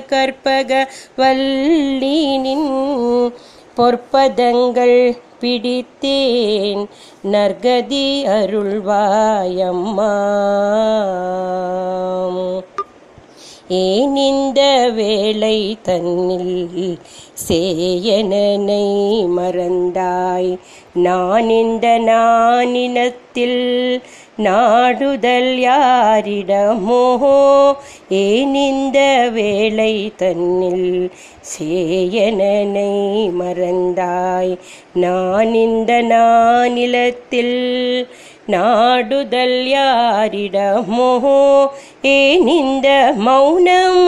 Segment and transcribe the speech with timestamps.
[0.07, 2.67] கற்பக வல்லினின்
[3.77, 6.83] பொற்பதங்கள் பிடித்தேன்.
[7.31, 10.11] நர்கதி அருள்வாயம்மா
[13.67, 16.97] ஏன் இந்த வேளை தன்னில்
[17.47, 20.57] சேயனனை மறந்தாய்.
[20.93, 24.01] நான் இந்த நானினத்தில்
[24.37, 27.73] நாடுதல் யாரிடமோ?
[28.09, 31.11] ஏன் இந்த வேளை தன்னில்
[31.57, 34.57] சேயனனை மறந்தாய்.
[34.93, 38.07] நான் இந்த நானிலத்தில்
[38.47, 41.11] நாடுதல் யாரிடமோ?
[42.01, 44.07] ஏன் இந்த மௌனம்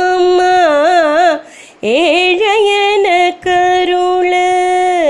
[1.82, 3.08] ஏழையன
[3.40, 4.34] கருள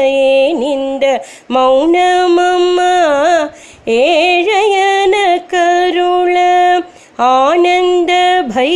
[0.05, 2.79] ஏன் இந்த மௌனம்
[3.85, 5.15] ஏழையன
[5.47, 6.37] கருள
[7.17, 8.11] ஆனந்த
[8.55, 8.71] பை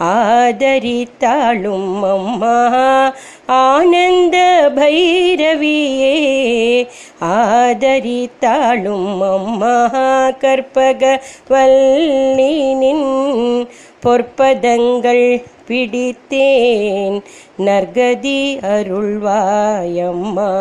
[0.00, 3.14] ஆதரித்தாளும் அம்மா
[3.46, 6.86] ஆனந்த பைரவியே.
[7.20, 13.68] ஆதரித்தாளும் அம்மா கற்பக வல்லினின்
[14.02, 17.22] பொற்பதங்கள் பிடித்தேன்.
[17.58, 20.52] நர்கதி அருள்வாயம்மா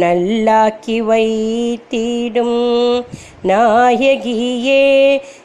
[0.00, 2.60] நல்லாக்கி வைத்திடும்
[3.42, 4.86] நாயகியே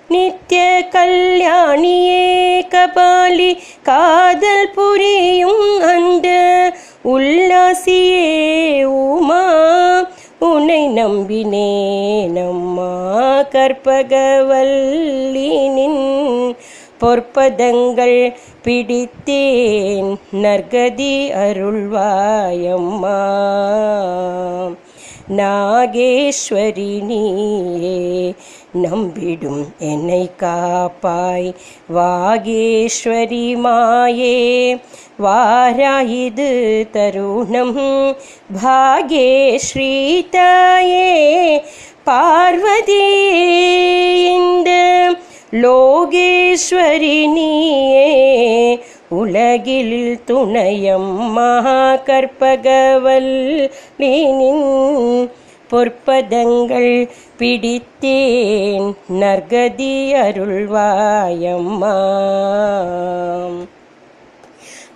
[0.08, 0.62] நித்திய
[0.94, 2.24] கல்யாணியே
[2.70, 3.52] கபாலி
[3.84, 6.30] காதல் புரியும் அந்த
[7.08, 8.30] உல்லாசியே
[9.02, 9.44] உமா
[10.46, 12.90] உன்னை நம்பினேனம்மா
[13.48, 14.52] கற்பகவல்லினின்
[17.01, 18.19] பொற்பதங்கள்
[18.65, 20.11] பிடித்தேன்
[20.43, 23.19] நற்கதி அருள்வாயம்மா
[25.41, 27.99] நாகேஸ்வரி நீயே
[28.81, 31.49] நம்பிடும் என்னை காப்பாய்
[31.95, 34.37] வாகேஸ்வரி மாயே
[35.19, 36.51] வாராயிது
[36.93, 37.79] தருணம்
[38.57, 39.93] பாகேஸ்ரீ
[40.31, 41.13] தாயே
[42.05, 43.05] பார்வதி
[44.35, 44.71] இந்த
[45.52, 48.80] லோகேஸ்வரி நீயே
[49.10, 53.72] உலகில் துணையம் மகா கற்பகவல்
[55.70, 61.96] பொற்பதங்கள் பிடித்தேன் நர்கதி அருள்வாயம்மா.